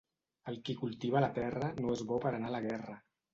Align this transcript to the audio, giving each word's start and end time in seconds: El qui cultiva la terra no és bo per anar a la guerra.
El 0.51 0.55
qui 0.69 0.75
cultiva 0.79 1.21
la 1.23 1.29
terra 1.35 1.69
no 1.83 1.93
és 1.97 2.03
bo 2.13 2.19
per 2.25 2.33
anar 2.39 2.51
a 2.51 2.55
la 2.57 2.63
guerra. 2.67 2.99